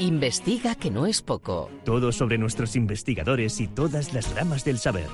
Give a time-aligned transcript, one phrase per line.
[0.00, 1.68] Investiga que no es poco.
[1.84, 5.08] Todo sobre nuestros investigadores y todas las ramas del saber.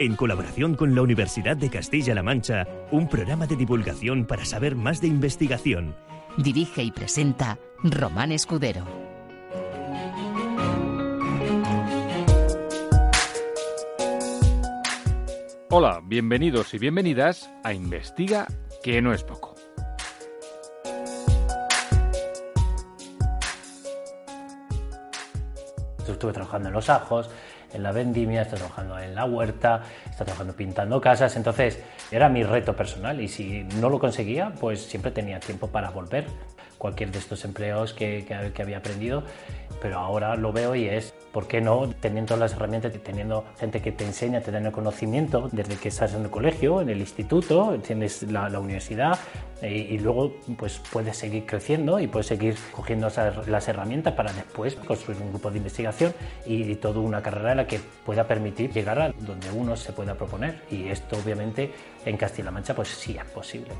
[0.00, 5.00] En colaboración con la Universidad de Castilla-La Mancha, un programa de divulgación para saber más
[5.00, 5.94] de investigación.
[6.36, 8.84] Dirige y presenta Román Escudero.
[15.70, 18.48] Hola, bienvenidos y bienvenidas a Investiga
[18.82, 19.53] que no es poco.
[26.24, 27.28] Estuve trabajando en los ajos,
[27.74, 32.42] en la vendimia, estoy trabajando en la huerta, estoy trabajando pintando casas, entonces era mi
[32.42, 36.24] reto personal y si no lo conseguía, pues siempre tenía tiempo para volver
[36.78, 39.22] cualquier de estos empleos que, que, había aprendido,
[39.80, 41.88] pero ahora lo veo y es, ¿por qué no?
[42.00, 46.14] Teniendo las herramientas, teniendo gente que te enseña, te da el conocimiento desde que estás
[46.14, 49.18] en el colegio, en el instituto, tienes la, universidad
[49.62, 54.32] y, y, luego pues puedes seguir creciendo y puedes seguir cogiendo esas, las herramientas para
[54.32, 56.14] después construir un grupo de investigación
[56.46, 59.92] y, y toda una carrera en la que pueda permitir llegar a donde uno se
[59.92, 61.72] pueda proponer y esto obviamente
[62.04, 63.72] en Castilla-La Mancha pues sí es posible.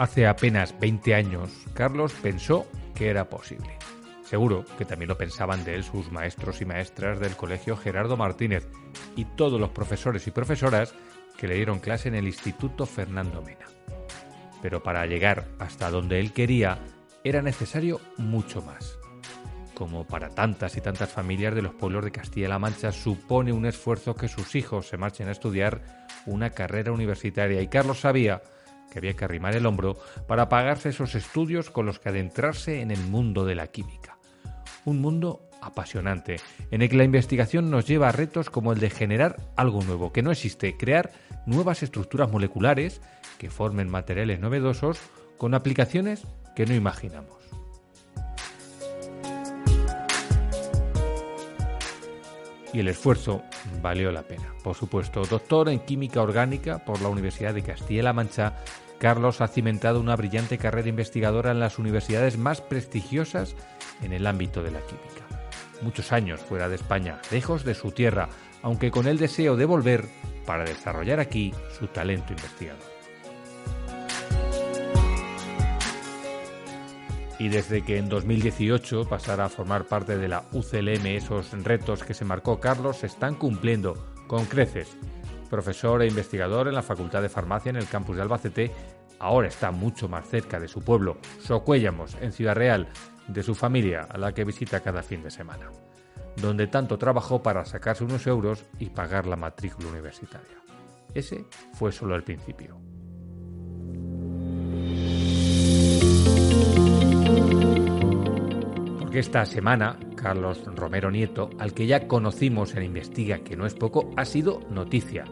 [0.00, 3.68] Hace apenas 20 años, Carlos pensó que era posible.
[4.24, 8.66] Seguro que también lo pensaban de él sus maestros y maestras del colegio Gerardo Martínez
[9.14, 10.94] y todos los profesores y profesoras
[11.36, 13.66] que le dieron clase en el Instituto Fernando Mena.
[14.62, 16.78] Pero para llegar hasta donde él quería
[17.22, 18.98] era necesario mucho más.
[19.74, 24.14] Como para tantas y tantas familias de los pueblos de Castilla-La Mancha supone un esfuerzo
[24.14, 28.40] que sus hijos se marchen a estudiar una carrera universitaria y Carlos sabía
[28.90, 29.96] que había que arrimar el hombro
[30.26, 34.18] para pagarse esos estudios con los que adentrarse en el mundo de la química.
[34.84, 36.36] Un mundo apasionante,
[36.70, 40.12] en el que la investigación nos lleva a retos como el de generar algo nuevo,
[40.12, 41.12] que no existe, crear
[41.46, 43.00] nuevas estructuras moleculares
[43.38, 44.98] que formen materiales novedosos
[45.38, 47.59] con aplicaciones que no imaginamos.
[52.72, 53.42] Y el esfuerzo
[53.82, 54.54] valió la pena.
[54.62, 58.56] Por supuesto, doctor en química orgánica por la Universidad de Castilla-La Mancha,
[58.98, 63.56] Carlos ha cimentado una brillante carrera investigadora en las universidades más prestigiosas
[64.02, 65.26] en el ámbito de la química.
[65.82, 68.28] Muchos años fuera de España, lejos de su tierra,
[68.62, 70.04] aunque con el deseo de volver
[70.44, 72.89] para desarrollar aquí su talento investigador.
[77.40, 82.12] Y desde que en 2018 pasara a formar parte de la UCLM, esos retos que
[82.12, 83.94] se marcó Carlos se están cumpliendo
[84.26, 84.94] con creces.
[85.48, 88.70] Profesor e investigador en la Facultad de Farmacia en el campus de Albacete,
[89.18, 92.88] ahora está mucho más cerca de su pueblo, Socuéllamos, en Ciudad Real,
[93.26, 95.70] de su familia, a la que visita cada fin de semana,
[96.36, 100.60] donde tanto trabajó para sacarse unos euros y pagar la matrícula universitaria.
[101.14, 102.89] Ese fue solo el principio.
[109.18, 114.12] Esta semana Carlos Romero Nieto, al que ya conocimos en Investiga, que no es poco,
[114.16, 115.24] ha sido noticia.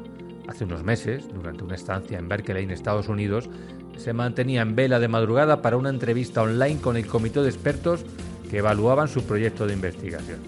[0.49, 3.49] Hace unos meses, durante una estancia en Berkeley, en Estados Unidos,
[3.97, 8.05] se mantenía en vela de madrugada para una entrevista online con el comité de expertos
[8.51, 10.41] que evaluaban su proyecto de investigación.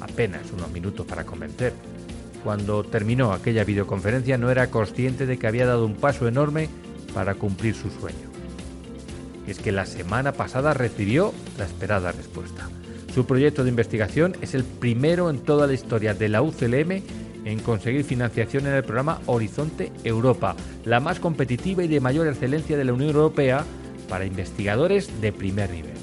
[0.00, 1.72] Apenas unos minutos para convencer.
[2.44, 6.68] Cuando terminó aquella videoconferencia no era consciente de que había dado un paso enorme
[7.14, 8.27] para cumplir su sueño
[9.48, 12.68] es que la semana pasada recibió la esperada respuesta.
[13.14, 17.02] Su proyecto de investigación es el primero en toda la historia de la UCLM
[17.44, 20.54] en conseguir financiación en el programa Horizonte Europa,
[20.84, 23.64] la más competitiva y de mayor excelencia de la Unión Europea
[24.08, 25.94] para investigadores de primer nivel.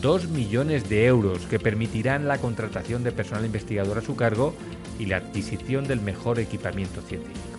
[0.00, 4.54] Dos millones de euros que permitirán la contratación de personal investigador a su cargo
[4.98, 7.53] y la adquisición del mejor equipamiento científico.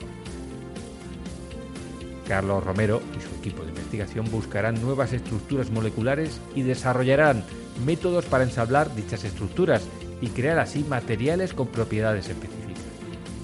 [2.27, 7.43] Carlos Romero y su equipo de investigación buscarán nuevas estructuras moleculares y desarrollarán
[7.85, 9.87] métodos para ensamblar dichas estructuras
[10.21, 12.83] y crear así materiales con propiedades específicas.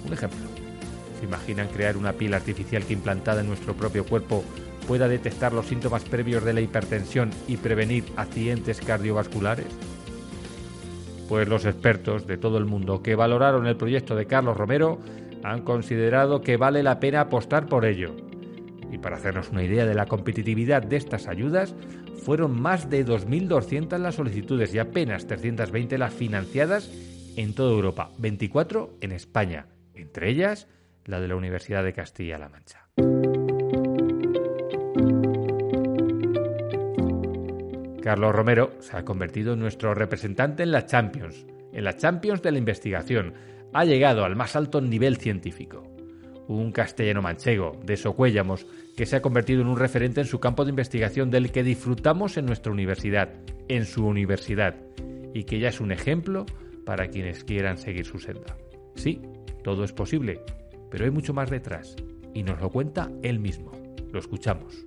[0.05, 0.39] Un ejemplo.
[1.19, 4.43] ¿Se imaginan crear una piel artificial que implantada en nuestro propio cuerpo
[4.87, 9.67] pueda detectar los síntomas previos de la hipertensión y prevenir accidentes cardiovasculares?
[11.29, 14.99] Pues los expertos de todo el mundo que valoraron el proyecto de Carlos Romero
[15.43, 18.15] han considerado que vale la pena apostar por ello.
[19.01, 21.75] Para hacernos una idea de la competitividad de estas ayudas,
[22.23, 26.91] fueron más de 2.200 las solicitudes y apenas 320 las financiadas
[27.35, 30.67] en toda Europa, 24 en España, entre ellas
[31.05, 32.87] la de la Universidad de Castilla-La Mancha.
[38.01, 42.51] Carlos Romero se ha convertido en nuestro representante en la Champions, en la Champions de
[42.51, 43.33] la investigación.
[43.73, 45.83] Ha llegado al más alto nivel científico.
[46.47, 48.65] Un castellano manchego, de Socuéllamos,
[48.95, 52.37] que se ha convertido en un referente en su campo de investigación del que disfrutamos
[52.37, 53.33] en nuestra universidad,
[53.67, 54.75] en su universidad,
[55.33, 56.45] y que ya es un ejemplo
[56.85, 58.57] para quienes quieran seguir su senda.
[58.95, 59.21] Sí,
[59.63, 60.41] todo es posible,
[60.89, 61.95] pero hay mucho más detrás,
[62.33, 63.71] y nos lo cuenta él mismo.
[64.11, 64.85] Lo escuchamos.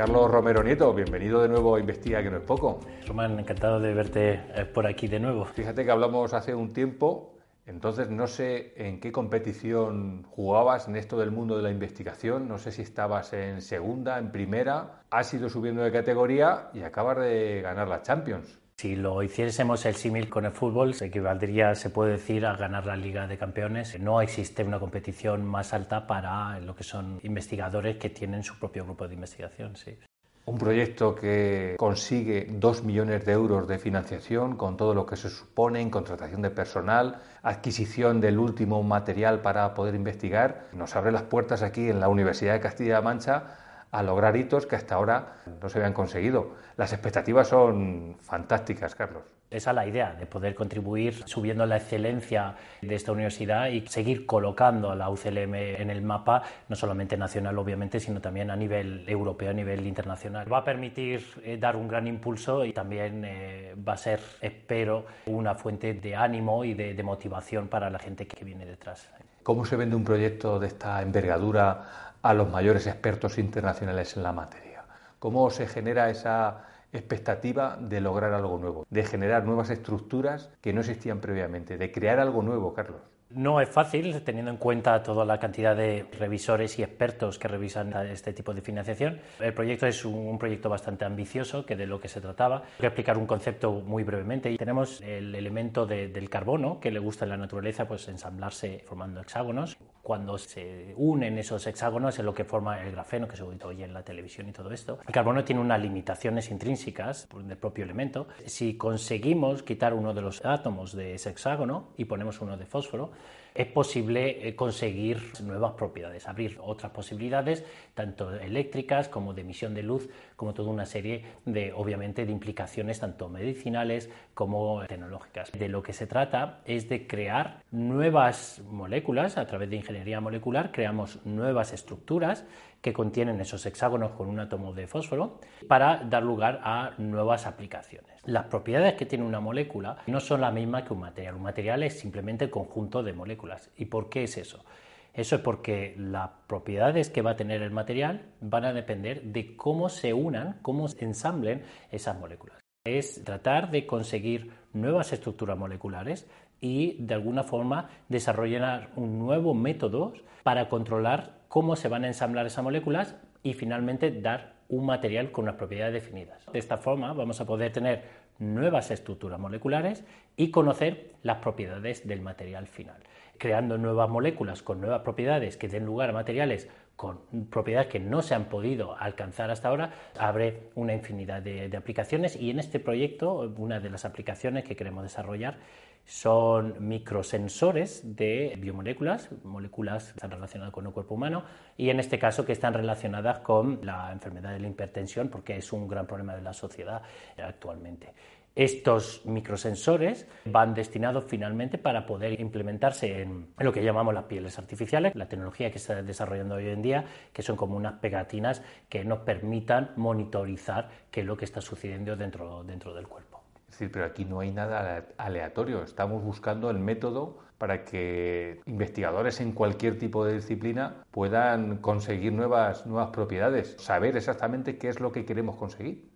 [0.00, 2.80] Carlos Romero Nieto, bienvenido de nuevo a Investiga, que no es poco.
[3.06, 5.44] Román, encantado de verte eh, por aquí de nuevo.
[5.44, 7.34] Fíjate que hablamos hace un tiempo,
[7.66, 12.56] entonces no sé en qué competición jugabas en esto del mundo de la investigación, no
[12.56, 17.60] sé si estabas en segunda, en primera, has ido subiendo de categoría y acabas de
[17.60, 18.58] ganar la Champions.
[18.80, 22.86] Si lo hiciésemos el símil con el fútbol, se equivaldría, se puede decir, a ganar
[22.86, 24.00] la Liga de Campeones.
[24.00, 28.84] No existe una competición más alta para lo que son investigadores que tienen su propio
[28.84, 29.76] grupo de investigación.
[29.76, 29.98] Sí.
[30.46, 35.28] Un proyecto que consigue dos millones de euros de financiación con todo lo que se
[35.28, 41.24] supone en contratación de personal, adquisición del último material para poder investigar, nos abre las
[41.24, 43.58] puertas aquí en la Universidad de Castilla-La Mancha
[43.90, 46.54] a lograr hitos que hasta ahora no se habían conseguido.
[46.76, 49.24] Las expectativas son fantásticas, Carlos.
[49.50, 54.24] Esa es la idea, de poder contribuir subiendo la excelencia de esta universidad y seguir
[54.24, 59.04] colocando a la UCLM en el mapa, no solamente nacional, obviamente, sino también a nivel
[59.08, 60.50] europeo, a nivel internacional.
[60.50, 65.06] Va a permitir eh, dar un gran impulso y también eh, va a ser, espero,
[65.26, 69.10] una fuente de ánimo y de, de motivación para la gente que viene detrás.
[69.42, 74.32] ¿Cómo se vende un proyecto de esta envergadura a los mayores expertos internacionales en la
[74.32, 74.84] materia.
[75.18, 80.80] ¿Cómo se genera esa expectativa de lograr algo nuevo, de generar nuevas estructuras que no
[80.80, 83.00] existían previamente, de crear algo nuevo, Carlos?
[83.32, 87.92] No es fácil, teniendo en cuenta toda la cantidad de revisores y expertos que revisan
[88.08, 89.20] este tipo de financiación.
[89.38, 92.64] El proyecto es un proyecto bastante ambicioso, que de lo que se trataba.
[92.78, 94.56] Voy a explicar un concepto muy brevemente.
[94.56, 99.76] Tenemos el elemento del carbono, que le gusta en la naturaleza, pues ensamblarse formando hexágonos.
[100.02, 103.94] Cuando se unen esos hexágonos es lo que forma el grafeno, que se oye en
[103.94, 104.98] la televisión y todo esto.
[105.06, 108.26] El carbono tiene unas limitaciones intrínsecas del propio elemento.
[108.46, 113.12] Si conseguimos quitar uno de los átomos de ese hexágono y ponemos uno de fósforo,
[113.54, 117.64] es posible eh, conseguir nuevas propiedades, abrir otras posibilidades,
[117.94, 123.00] tanto eléctricas como de emisión de luz, como toda una serie de, obviamente, de implicaciones
[123.00, 125.52] tanto medicinales como tecnológicas.
[125.52, 130.70] De lo que se trata es de crear nuevas moléculas a través de ingeniería molecular,
[130.72, 132.44] creamos nuevas estructuras
[132.80, 138.10] que contienen esos hexágonos con un átomo de fósforo para dar lugar a nuevas aplicaciones.
[138.24, 141.34] Las propiedades que tiene una molécula no son las mismas que un material.
[141.34, 143.70] Un material es simplemente el conjunto de moléculas.
[143.76, 144.64] ¿Y por qué es eso?
[145.12, 149.56] Eso es porque las propiedades que va a tener el material van a depender de
[149.56, 152.58] cómo se unan, cómo se ensamblen esas moléculas.
[152.84, 156.28] Es tratar de conseguir nuevas estructuras moleculares
[156.60, 160.12] y de alguna forma desarrollar un nuevo método
[160.42, 165.44] para controlar cómo se van a ensamblar esas moléculas y finalmente dar un material con
[165.44, 166.46] unas propiedades definidas.
[166.52, 168.04] De esta forma vamos a poder tener
[168.38, 170.04] nuevas estructuras moleculares
[170.36, 173.02] y conocer las propiedades del material final,
[173.36, 178.20] creando nuevas moléculas con nuevas propiedades que den lugar a materiales con propiedades que no
[178.20, 182.78] se han podido alcanzar hasta ahora, abre una infinidad de, de aplicaciones y en este
[182.78, 185.58] proyecto una de las aplicaciones que queremos desarrollar
[186.04, 191.44] son microsensores de biomoléculas, moléculas que están relacionadas con el cuerpo humano
[191.76, 195.72] y en este caso que están relacionadas con la enfermedad de la hipertensión porque es
[195.72, 197.02] un gran problema de la sociedad
[197.38, 198.12] actualmente.
[198.56, 205.14] Estos microsensores van destinados finalmente para poder implementarse en lo que llamamos las pieles artificiales,
[205.14, 209.04] la tecnología que se está desarrollando hoy en día, que son como unas pegatinas que
[209.04, 213.39] nos permitan monitorizar qué es lo que está sucediendo dentro, dentro del cuerpo.
[213.70, 215.84] Es decir, pero aquí no hay nada aleatorio.
[215.84, 222.84] Estamos buscando el método para que investigadores en cualquier tipo de disciplina puedan conseguir nuevas,
[222.86, 226.10] nuevas propiedades, saber exactamente qué es lo que queremos conseguir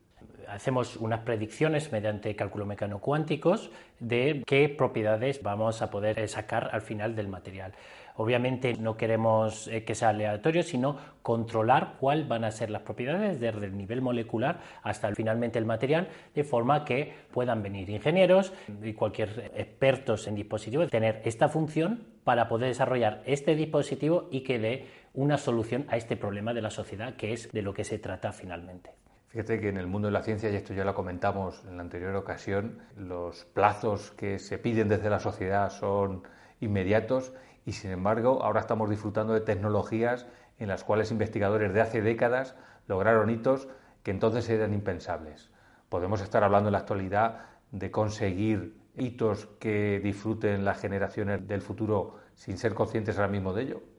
[0.48, 6.82] hacemos unas predicciones mediante cálculo mecano cuánticos de qué propiedades vamos a poder sacar al
[6.82, 7.72] final del material.
[8.16, 13.40] Obviamente no queremos eh, que sea aleatorio, sino controlar cuáles van a ser las propiedades
[13.40, 18.52] desde el nivel molecular hasta finalmente el material, de forma que puedan venir ingenieros
[18.82, 24.58] y cualquier expertos en dispositivos tener esta función para poder desarrollar este dispositivo y que
[24.58, 27.98] dé una solución a este problema de la sociedad, que es de lo que se
[27.98, 28.90] trata finalmente.
[29.28, 31.82] Fíjate que en el mundo de la ciencia, y esto ya lo comentamos en la
[31.82, 36.22] anterior ocasión, los plazos que se piden desde la sociedad son
[36.60, 37.32] inmediatos
[37.64, 40.26] y sin embargo ahora estamos disfrutando de tecnologías
[40.58, 42.56] en las cuales investigadores de hace décadas
[42.86, 43.68] lograron hitos
[44.02, 45.50] que entonces eran impensables.
[45.88, 52.16] Podemos estar hablando en la actualidad de conseguir hitos que disfruten las generaciones del futuro
[52.34, 53.93] sin ser conscientes ahora mismo de ello.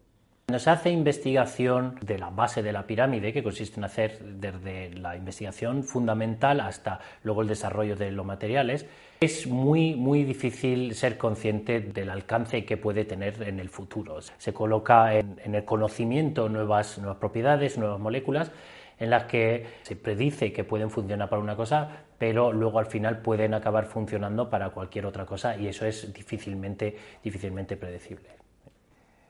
[0.47, 5.17] Nos hace investigación de la base de la pirámide, que consiste en hacer desde la
[5.17, 8.85] investigación fundamental hasta luego el desarrollo de los materiales.
[9.21, 14.19] Es muy, muy difícil ser consciente del alcance que puede tener en el futuro.
[14.21, 18.51] Se coloca en, el conocimiento nuevas, nuevas propiedades, nuevas moléculas
[18.99, 23.17] en las que se predice que pueden funcionar para una cosa, pero luego al final
[23.23, 28.44] pueden acabar funcionando para cualquier otra cosa y eso es difícilmente, difícilmente predecible.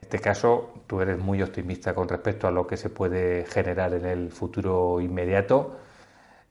[0.06, 4.06] Este caso, tú eres muy optimista con respecto a lo que se puede generar en
[4.06, 5.80] el futuro inmediato.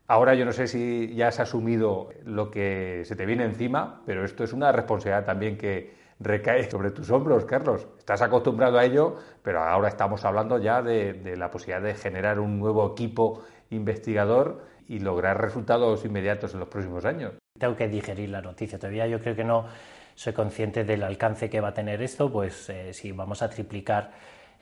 [0.08, 4.24] Ahora yo no sé si ya has asumido lo que se te viene encima, pero
[4.24, 7.86] esto es una responsabilidad también que recae sobre tus hombros, Carlos.
[7.96, 12.40] Estás acostumbrado a ello, pero ahora estamos hablando ya de, de la posibilidad de generar
[12.40, 17.34] un nuevo equipo investigador y lograr resultados inmediatos en los próximos años.
[17.56, 18.80] Tengo que digerir la noticia.
[18.80, 19.66] Todavía yo creo que no
[20.14, 24.10] soy consciente del alcance que va a tener esto, pues eh, si vamos a triplicar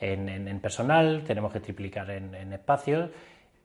[0.00, 3.10] en, personal, tenemos que triplicar en, espacios.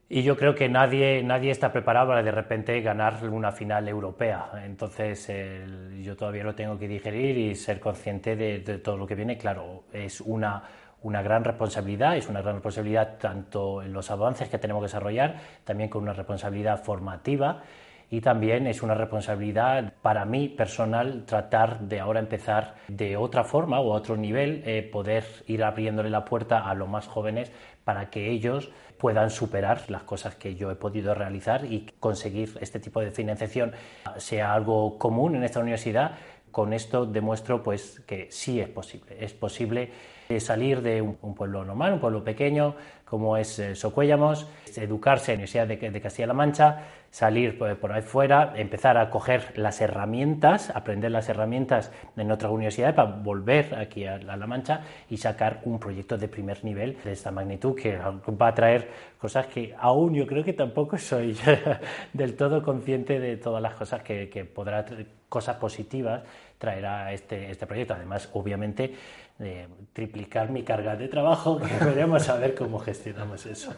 [0.08, 4.50] Y yo creo que nadie, nadie está preparado para de repente ganar una final europea.
[4.64, 5.30] Entonces
[6.00, 9.36] yo todavía lo tengo que digerir y ser consciente de, todo lo que viene.
[9.36, 10.62] Claro, es una,
[11.02, 15.40] una gran responsabilidad, es una gran responsabilidad tanto en los avances que tenemos que desarrollar,
[15.64, 17.62] también con una responsabilidad formativa
[18.10, 23.80] y también es una responsabilidad para mí personal tratar de ahora empezar de otra forma
[23.80, 27.52] o a otro nivel, eh, poder ir abriéndole la puerta a los más jóvenes
[27.84, 32.80] para que ellos puedan superar las cosas que yo he podido realizar y conseguir este
[32.80, 33.72] tipo de financiación
[34.16, 36.12] sea algo común en esta universidad.
[36.50, 39.90] Con esto demuestro pues que sí es posible, es posible
[40.38, 45.44] salir de un, pueblo normal, un pueblo pequeño como es eh, Socuéllamos, educarse en la
[45.44, 51.30] Universidad de, Castilla-La Mancha, salir por, ahí fuera, empezar a coger las herramientas, aprender las
[51.30, 56.28] herramientas en otras universidades para volver aquí a, La Mancha y sacar un proyecto de
[56.28, 60.52] primer nivel de esta magnitud que va a traer cosas que aún yo creo que
[60.52, 61.34] tampoco soy
[62.12, 64.84] del todo consciente de todas las cosas que, que podrá,
[65.28, 66.22] cosas positivas
[66.58, 67.94] traerá este, este proyecto.
[67.94, 68.94] Además, obviamente,
[69.92, 73.72] triplicar mi carga de trabajo, que veremos a cómo gestionamos eso.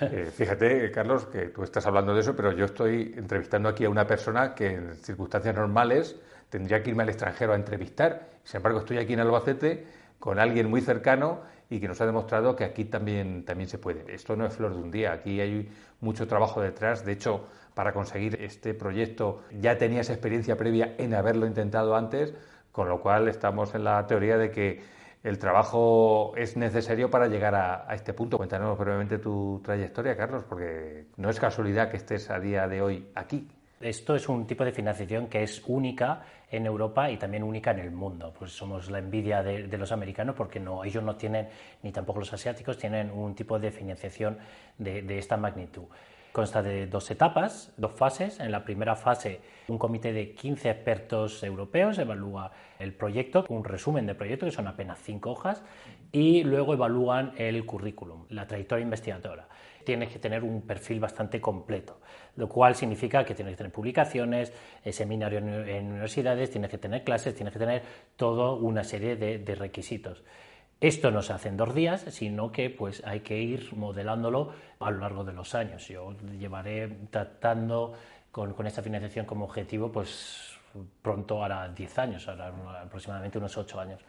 [0.00, 3.90] Eh, fíjate, Carlos, que tú estás hablando de eso, pero yo estoy entrevistando aquí a
[3.90, 6.16] una persona que en circunstancias normales
[6.50, 8.28] tendría que irme al extranjero a entrevistar.
[8.44, 9.86] Sin embargo, estoy aquí en Albacete
[10.18, 14.04] con alguien muy cercano y que nos ha demostrado que aquí también, también se puede.
[14.14, 17.04] Esto no es flor de un día, aquí hay mucho trabajo detrás.
[17.04, 22.34] De hecho, para conseguir este proyecto ya tenías experiencia previa en haberlo intentado antes,
[22.72, 27.54] con lo cual estamos en la teoría de que el trabajo es necesario para llegar
[27.54, 28.36] a, este punto.
[28.36, 33.10] Cuéntanos brevemente tu trayectoria, Carlos, porque no es casualidad que estés a día de hoy
[33.14, 33.48] aquí.
[33.80, 37.78] Esto es un tipo de financiación que es única en Europa y también única en
[37.78, 38.34] el mundo.
[38.36, 41.48] Pues somos la envidia de, los americanos porque no, ellos no tienen,
[41.82, 44.38] ni tampoco los asiáticos, tienen un tipo de financiación
[44.78, 45.84] de esta magnitud.
[46.38, 48.38] Consta de dos etapas, dos fases.
[48.38, 54.06] En la primera fase, un comité de 15 expertos europeos evalúa el proyecto, un resumen
[54.06, 55.64] del proyecto, que son apenas cinco hojas,
[56.12, 59.48] y luego evalúan el currículum, la trayectoria investigadora.
[59.82, 61.98] Tienes que tener un perfil bastante completo,
[62.36, 64.52] lo cual significa que tienes que tener publicaciones,
[64.84, 67.82] eh, seminarios en universidades, tienes que tener clases, tienes que tener
[68.14, 70.22] toda una serie de requisitos.
[70.80, 74.90] Esto no se hace en dos días, sino que pues hay que ir modelándolo a
[74.92, 75.88] lo largo de los años.
[75.88, 77.94] Yo llevaré tratando
[78.30, 80.56] con, esta financiación como objetivo, pues
[81.02, 84.00] pronto hará 10 años, hará aproximadamente unos 8 años.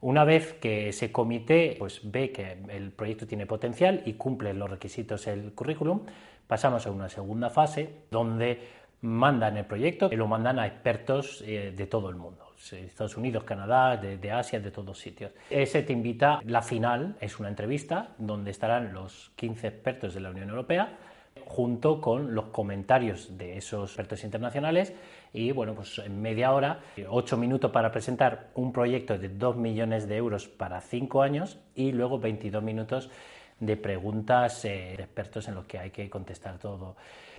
[0.00, 4.70] Una vez que ese comité pues, ve que el proyecto tiene potencial y cumple los
[4.70, 6.06] requisitos del currículum,
[6.46, 8.68] pasamos a una segunda fase donde
[9.02, 12.45] mandan el proyecto y lo mandan a expertos eh, de todo el mundo.
[12.72, 15.32] Estados Unidos, Canadá, de, Asia, de todos sitios.
[15.50, 20.30] Ese te invita, la final es una entrevista donde estarán los 15 expertos de la
[20.30, 20.96] Unión Europea
[21.44, 24.94] junto con los comentarios de esos expertos internacionales
[25.32, 30.08] y bueno, pues en media hora, ocho minutos para presentar un proyecto de dos millones
[30.08, 33.10] de euros para cinco años y luego 22 minutos
[33.58, 36.96] de preguntas eh, de expertos en los que hay que contestar todo.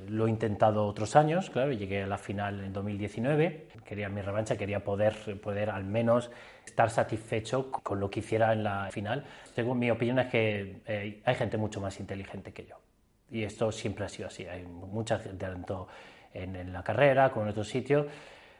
[0.07, 4.57] Lo he intentado otros años, claro, llegué a la final en 2019, quería mi revancha,
[4.57, 6.31] quería poder, poder al menos
[6.65, 9.25] estar satisfecho con lo que hiciera en la final.
[9.53, 12.75] Según mi opinión es que eh, hay gente mucho más inteligente que yo.
[13.29, 14.45] Y esto siempre ha sido así.
[14.45, 15.87] Hay mucha gente, tanto
[16.33, 18.07] en, en la carrera como en otros sitios,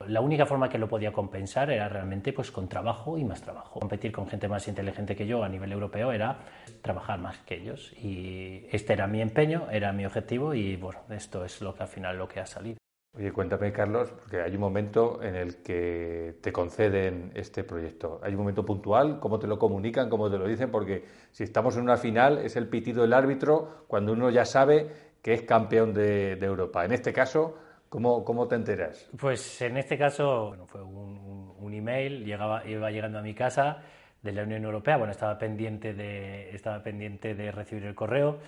[0.05, 3.79] la única forma que lo podía compensar era realmente pues con trabajo y más trabajo.
[3.79, 6.39] Competir con gente más inteligente que yo a nivel europeo era
[6.81, 11.43] trabajar más que ellos y este era mi empeño, era mi objetivo y bueno, esto
[11.43, 12.77] es lo que al final lo que ha salido.
[13.15, 18.19] Oye, cuéntame, Carlos, porque hay un momento en el que te conceden este proyecto.
[18.21, 21.75] Hay un momento puntual, cómo te lo comunican, cómo te lo dicen, porque si estamos
[21.77, 24.91] en una final es el pitido del árbitro cuando uno ya sabe
[25.23, 26.85] que es campeón de, de Europa.
[26.85, 27.55] En este caso,
[27.89, 29.09] ¿Cómo, ¿Cómo, te enteras?
[29.17, 33.77] Pues en este caso bueno, fue un, un, email, llegaba, iba llegando a mi casa
[34.21, 38.39] de la Unión Europea, bueno, estaba pendiente de, estaba pendiente de recibir el correo,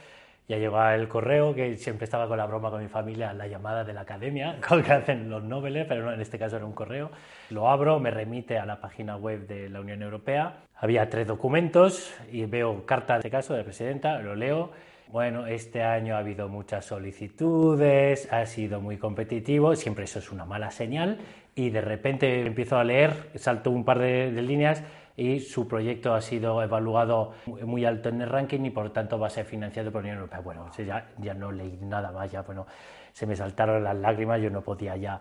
[0.49, 3.83] ya llegaba el correo, que siempre estaba con la broma con mi familia, la llamada
[3.83, 6.73] de la academia, con que hacen los noveles, pero no, en este caso era un
[6.73, 7.11] correo.
[7.51, 10.63] Lo abro, me remite a la página web de la Unión Europea.
[10.75, 14.71] Había tres documentos y veo carta, en este caso, de la presidenta, lo leo
[15.11, 20.45] bueno, este año ha habido muchas solicitudes, ha sido muy competitivo, siempre eso es una
[20.45, 21.17] mala señal
[21.55, 24.83] y de repente empiezo a leer, salto un par de, líneas
[25.17, 29.27] y su proyecto ha sido evaluado muy alto en el ranking y por tanto va
[29.27, 30.41] a ser financiado por la Unión Europea.
[30.41, 32.67] Bueno, ya, ya no leí nada más, ya bueno,
[33.11, 35.19] se me saltaron las lágrimas, yo no podía ya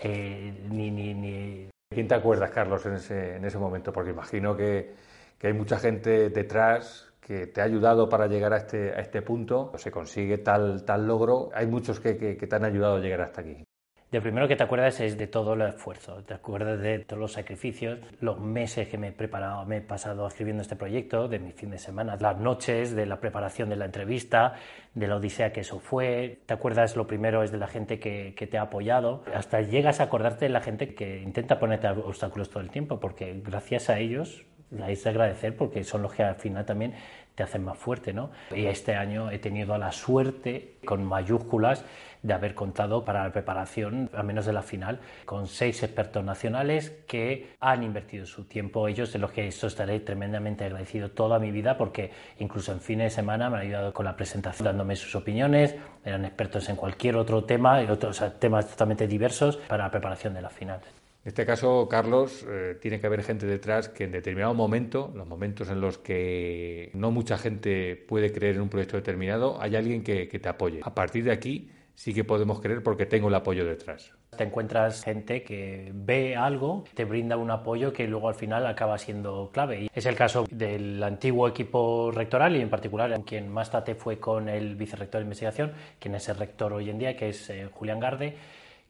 [0.00, 1.68] eh, ni, ni, ni...
[1.92, 3.92] ¿Quién te acuerdas, Carlos, en ese, en ese momento?
[3.92, 4.94] Porque imagino que,
[5.38, 9.22] que hay mucha gente detrás que te ha ayudado para llegar a este, a este
[9.22, 11.48] punto, se consigue tal, tal logro.
[11.54, 13.64] Hay muchos que, que, te han ayudado a llegar hasta aquí.
[14.10, 17.32] De primero que te acuerdas es de todo el esfuerzo, te acuerdas de todos los
[17.32, 21.50] sacrificios, los meses que me he preparado, me he pasado escribiendo este proyecto, de mi
[21.50, 24.54] fin de semana, las noches, de la preparación de la entrevista,
[24.94, 26.38] de la odisea que eso fue.
[26.46, 29.98] Te acuerdas, lo primero es de la gente que, que te ha apoyado, hasta llegas
[29.98, 33.98] a acordarte de la gente que intenta ponerte obstáculos todo el tiempo, porque gracias a
[33.98, 34.46] ellos
[34.88, 36.94] es de agradecer porque son los que al final también
[37.34, 38.30] te hacen más fuerte, ¿no?
[38.54, 41.84] Y este año he tenido la suerte, con mayúsculas,
[42.22, 46.90] de haber contado para la preparación, al menos de la final, con seis expertos nacionales
[47.06, 51.50] que han invertido su tiempo, ellos de los que esto estaré tremendamente agradecido toda mi
[51.50, 55.14] vida, porque incluso en fines de semana me han ayudado con la presentación, dándome sus
[55.14, 60.40] opiniones, eran expertos en cualquier otro tema, otros temas totalmente diversos para la preparación de
[60.40, 60.80] la final.
[61.24, 65.26] En este caso, Carlos, eh, tiene que haber gente detrás que en determinado momento, los
[65.26, 70.04] momentos en los que no mucha gente puede creer en un proyecto determinado, hay alguien
[70.04, 70.80] que, te apoye.
[70.82, 74.12] A partir de aquí sí que podemos creer porque tengo el apoyo detrás.
[74.36, 78.98] Te encuentras gente que ve algo, te brinda un apoyo que luego al final acaba
[78.98, 79.84] siendo clave.
[79.84, 83.94] Y es el caso del antiguo equipo rectoral y en particular en quien más traté
[83.94, 87.48] fue con el vicerrector de investigación, quien es el rector hoy en día, que es
[87.48, 88.36] eh, Julián Garde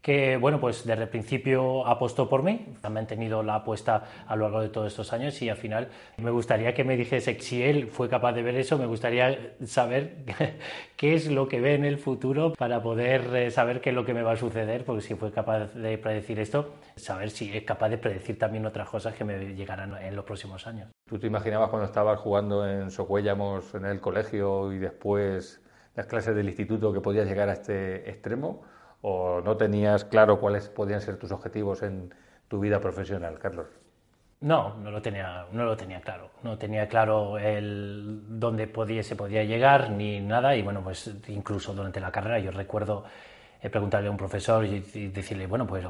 [0.05, 4.43] que bueno, pues desde el principio apostó por mí, ha mantenido la apuesta a lo
[4.43, 5.89] largo de todos estos años y al final
[6.19, 10.17] me gustaría que me dijese si él fue capaz de ver eso, me gustaría saber
[10.97, 14.05] qué es lo que ve en el futuro para poder eh, saber qué es lo
[14.05, 17.65] que me va a suceder, porque si fue capaz de predecir esto, saber si es
[17.65, 20.91] capaz de predecir también otras cosas que me llegarán en los próximos años.
[21.09, 25.63] ¿Tú te imaginabas cuando estabas jugando en Socuellamos en el colegio y después
[25.95, 28.74] las clases del instituto que podías llegar a este extremo?
[29.07, 32.15] O no tenías claro cuáles podían ser tus objetivos en
[32.49, 33.67] tu vida profesional, Carlos?
[34.41, 36.31] No, no lo tenía, no lo tenía claro.
[36.43, 40.57] No tenía claro el dónde podía, se podía llegar ni nada.
[40.57, 43.05] Y bueno, pues incluso durante la carrera yo recuerdo
[43.61, 45.85] eh, preguntarle a un profesor y, decirle, bueno, pues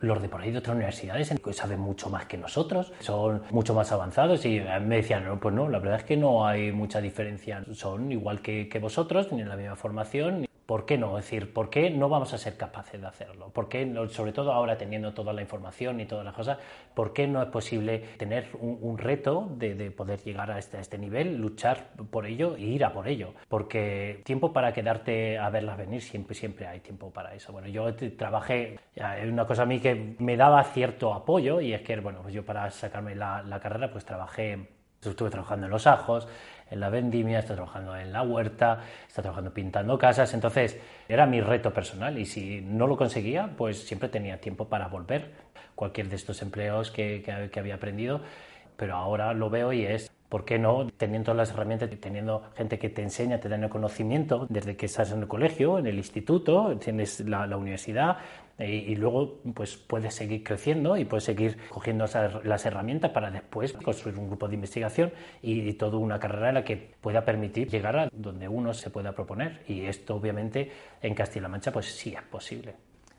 [0.00, 3.90] los de por ahí de otras universidades saben mucho más que nosotros, son mucho más
[3.90, 7.64] avanzados y me decían, no, pues no, la verdad es que no hay mucha diferencia,
[7.72, 11.16] son igual que, que vosotros, tienen la misma formación ¿Por qué no?
[11.16, 13.50] Es decir, ¿por qué no vamos a ser capaces de hacerlo?
[13.50, 16.58] ¿Por qué, sobre todo ahora teniendo toda la información y todas las cosas,
[16.92, 20.98] ¿por qué no es posible tener un, reto de, poder llegar a este, a este,
[20.98, 23.32] nivel, luchar por ello e ir a por ello?
[23.48, 27.52] Porque tiempo para quedarte a verlas venir, siempre, siempre hay tiempo para eso.
[27.52, 28.80] Bueno, yo trabajé,
[29.24, 32.44] una cosa a mí que me daba cierto apoyo y es que, bueno, pues yo
[32.44, 36.28] para sacarme la carrera, pues trabajé estuve trabajando en los ajos,
[36.70, 40.34] en la vendimia, está trabajando en la huerta, está trabajando pintando casas.
[40.34, 40.78] Entonces,
[41.08, 45.46] era mi reto personal y si no lo conseguía, pues siempre tenía tiempo para volver
[45.74, 48.20] cualquier de estos empleos que, que, había aprendido.
[48.76, 50.88] Pero ahora lo veo y es ¿Por qué no?
[50.96, 54.86] Teniendo todas las herramientas, teniendo gente que te enseña, te da el conocimiento desde que
[54.86, 58.18] estás en el colegio, en el instituto, tienes la, universidad
[58.58, 62.06] y, luego pues puedes seguir creciendo y puedes seguir cogiendo
[62.44, 66.54] las herramientas para después construir un grupo de investigación y, y toda una carrera en
[66.54, 69.62] la que pueda permitir llegar a donde uno se pueda proponer.
[69.68, 72.74] Y esto obviamente en Castilla-La Mancha pues sí es posible.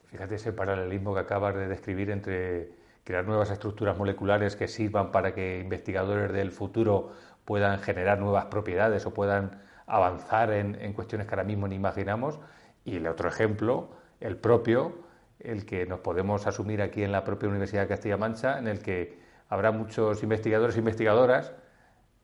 [0.08, 2.71] Fíjate ese paralelismo que acabas de describir entre
[3.04, 7.13] crear nuevas estructuras moleculares que sirvan para que investigadores del futuro
[7.45, 12.39] puedan generar nuevas propiedades o puedan avanzar en, cuestiones que ahora mismo ni imaginamos.
[12.84, 15.07] Y el otro ejemplo, el propio,
[15.39, 18.80] el que nos podemos asumir aquí en la propia Universidad de Castilla-La Mancha, en el
[18.80, 19.19] que
[19.50, 21.54] habrá muchos investigadores e investigadoras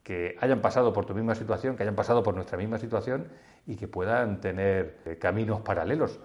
[0.04, 3.28] que hayan pasado por tu misma situación, que hayan pasado por nuestra misma situación
[3.66, 6.20] y que puedan tener eh, caminos paralelos.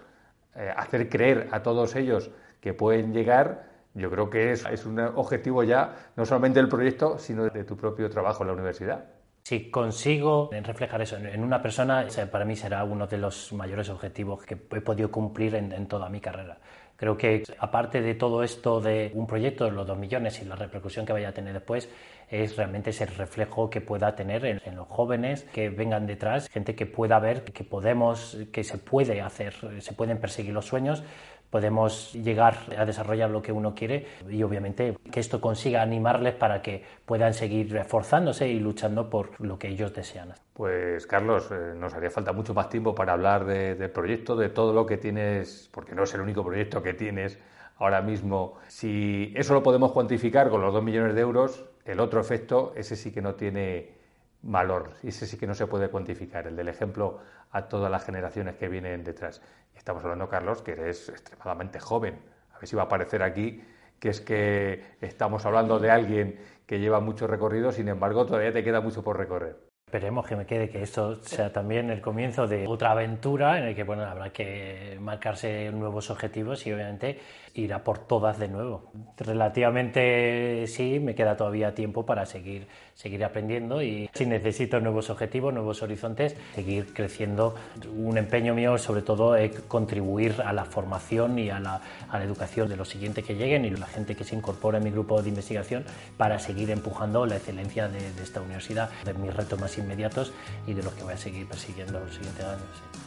[0.55, 4.99] Eh, hacer creer a todos ellos que pueden llegar yo creo que es, es un
[4.99, 9.05] objetivo ya no solamente del proyecto, sino de tu propio trabajo en la universidad.
[9.49, 14.45] Si consigo reflejar eso en una persona, para mí será uno de los mayores objetivos
[14.45, 16.59] que he podido cumplir en, toda mi carrera.
[16.95, 20.55] Creo que aparte de todo esto de un proyecto de los dos millones y la
[20.55, 21.89] repercusión que vaya a tener después,
[22.29, 26.75] es realmente ese reflejo que pueda tener en, en, los jóvenes que vengan detrás, gente
[26.75, 31.01] que pueda ver que podemos, que se puede hacer, se pueden perseguir los sueños,
[31.49, 36.61] podemos llegar a desarrollar lo que uno quiere y obviamente que esto consiga animarles para
[36.61, 40.33] que puedan seguir reforzándose y luchando por lo que ellos desean.
[40.53, 44.73] Pues Carlos, eh, nos haría falta mucho más tiempo para hablar del proyecto, de todo
[44.73, 47.39] lo que tienes, porque no es el único proyecto que tienes
[47.77, 48.55] ahora mismo.
[48.67, 52.95] Si eso lo podemos cuantificar con los dos millones de euros, el otro efecto, ese
[52.95, 53.97] sí que no tiene
[54.41, 57.19] valor, ese sí que no se puede cuantificar, el del ejemplo
[57.51, 59.41] a todas las generaciones que vienen detrás.
[59.75, 62.19] Estamos hablando, Carlos, que eres extremadamente joven.
[62.53, 63.61] A ver si va a aparecer aquí
[63.99, 68.63] que es que estamos hablando de alguien que lleva mucho recorrido, sin embargo, todavía te
[68.63, 69.68] queda mucho por recorrer.
[69.89, 73.75] Esperemos que me quede que esto sea también el comienzo de otra aventura en el
[73.75, 77.17] que bueno, habrá que marcarse nuevos objetivos y obviamente
[77.55, 78.91] ir a por todas de nuevo.
[79.17, 85.51] Relativamente sí, me queda todavía tiempo para seguir, seguir aprendiendo y si necesito nuevos objetivos,
[85.55, 87.55] nuevos horizontes, seguir creciendo.
[87.91, 92.23] Un empeño mío sobre todo es contribuir a la formación y a la, a la
[92.23, 95.19] educación de los siguientes que lleguen y la gente que se incorpora en mi grupo
[95.19, 95.83] de investigación
[96.15, 100.31] para seguir empujando la excelencia de, esta universidad, de mis retos más inmediatos
[100.67, 102.61] y de los que voy a seguir persiguiendo los siguientes años.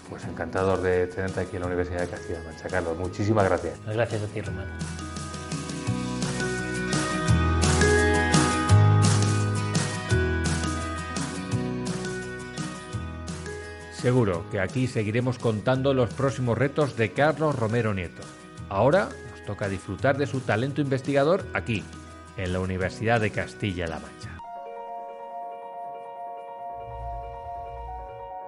[0.09, 2.99] Pues encantador de tenerte aquí en la Universidad de Castilla-La Mancha, Carlos.
[2.99, 3.79] Muchísimas gracias.
[3.87, 4.67] Gracias a ti, Román.
[14.03, 18.23] Seguro que aquí seguiremos contando los próximos retos de Carlos Romero Nieto.
[18.69, 21.85] Ahora nos toca disfrutar de su talento investigador aquí,
[22.37, 24.32] en la Universidad de Castilla-La Mancha.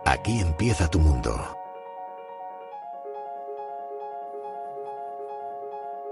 [0.06, 1.34] Aquí empieza tu mundo.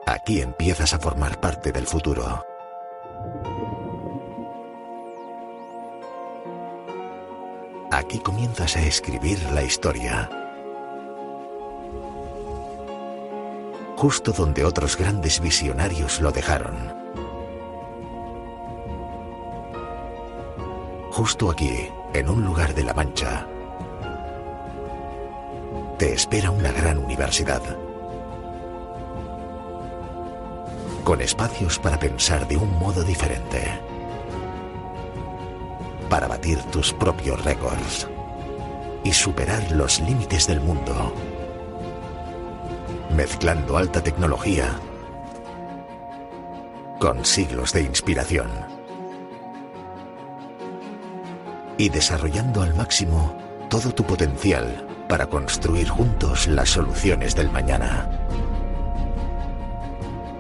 [0.07, 2.45] Aquí empiezas a formar parte del futuro.
[7.91, 10.31] Aquí comienzas a escribir la historia.
[13.97, 16.77] Justo donde otros grandes visionarios lo dejaron.
[21.11, 23.47] Justo aquí, en un lugar de la Mancha,
[26.03, 27.63] te espera una gran universidad.
[31.05, 33.63] Con espacios para pensar de un modo diferente.
[36.11, 38.09] Para batir tus propios récords.
[39.05, 41.15] Y superar los límites del mundo.
[43.15, 44.81] Mezclando alta tecnología
[46.99, 48.51] con siglos de inspiración.
[51.79, 53.39] Y desarrollando al máximo
[53.69, 58.09] todo tu potencial para construir juntos las soluciones del mañana.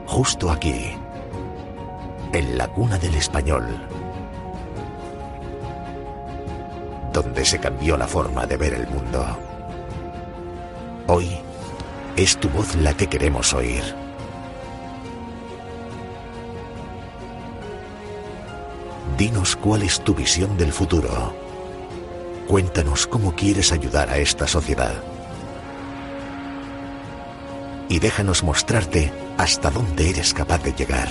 [0.06, 0.96] Justo aquí,
[2.32, 3.66] en la cuna del español,
[7.12, 9.26] donde se cambió la forma de ver el mundo.
[11.06, 11.28] Hoy
[12.16, 13.82] es tu voz la que queremos oír.
[19.18, 21.41] Dinos cuál es tu visión del futuro
[22.48, 24.94] Cuéntanos cómo quieres ayudar a esta sociedad.
[27.88, 31.09] Y déjanos mostrarte hasta dónde eres capaz de llegar.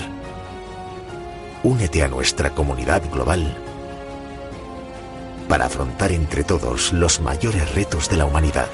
[1.62, 3.56] Únete a nuestra comunidad global
[5.52, 8.68] para afrontar entre todos los mayores retos de la humanidad.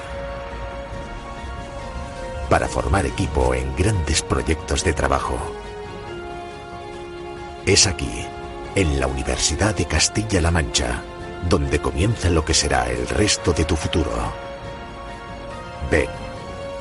[2.49, 5.37] Para formar equipo en grandes proyectos de trabajo.
[7.65, 8.25] Es aquí,
[8.75, 11.03] en la Universidad de Castilla-La Mancha,
[11.47, 14.11] donde comienza lo que será el resto de tu futuro.
[15.89, 16.09] Ven,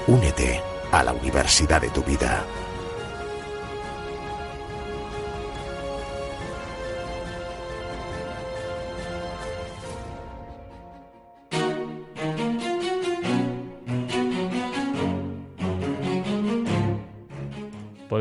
[0.07, 2.45] únete a la universidad de tu vida.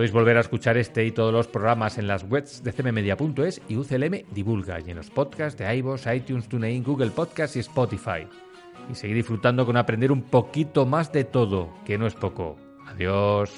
[0.08, 3.76] Podéis volver a escuchar este y todos los programas en las webs de cmmedia.es y
[3.76, 8.26] UCLM Divulga y en los podcasts de iVoox, iTunes, TuneIn, Google Podcasts y Spotify.
[8.90, 12.56] Y seguir disfrutando con aprender un poquito más de todo, que no es poco.
[12.88, 13.52] Adiós.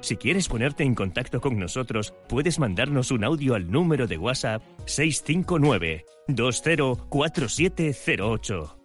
[0.00, 4.62] Si quieres ponerte en contacto con nosotros, puedes mandarnos un audio al número de WhatsApp
[4.84, 8.83] 659 204708.